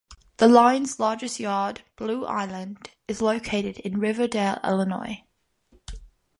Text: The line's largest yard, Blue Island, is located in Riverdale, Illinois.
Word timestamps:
The 0.37 0.47
line's 0.47 0.99
largest 0.99 1.39
yard, 1.39 1.83
Blue 1.95 2.25
Island, 2.25 2.89
is 3.07 3.21
located 3.21 3.77
in 3.81 3.99
Riverdale, 3.99 4.59
Illinois. 4.63 5.23